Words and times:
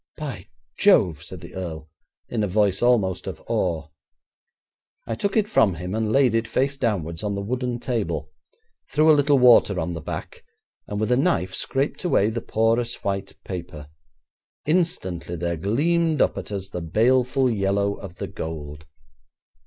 'By 0.17 0.47
Jove!' 0.79 1.21
said 1.21 1.41
the 1.41 1.53
earl, 1.53 1.87
in 2.27 2.43
a 2.43 2.47
voice 2.47 2.81
almost 2.81 3.27
of 3.27 3.39
awe. 3.45 3.89
I 5.05 5.13
took 5.13 5.37
it 5.37 5.47
from 5.47 5.75
him, 5.75 5.93
and 5.93 6.11
laid 6.11 6.33
it, 6.33 6.47
face 6.47 6.75
downwards, 6.75 7.21
on 7.21 7.35
the 7.35 7.43
wooden 7.43 7.79
table, 7.79 8.31
threw 8.89 9.11
a 9.11 9.13
little 9.13 9.37
water 9.37 9.79
on 9.79 9.93
the 9.93 10.01
back, 10.01 10.43
and 10.87 10.99
with 10.99 11.11
a 11.11 11.17
knife 11.17 11.53
scraped 11.53 12.03
away 12.03 12.31
the 12.31 12.41
porous 12.41 13.03
white 13.03 13.35
paper. 13.43 13.89
Instantly 14.65 15.35
there 15.35 15.55
gleamed 15.55 16.19
up 16.19 16.35
at 16.35 16.51
us 16.51 16.69
the 16.69 16.81
baleful 16.81 17.47
yellow 17.47 17.93
of 17.93 18.15
the 18.15 18.27
gold. 18.27 18.85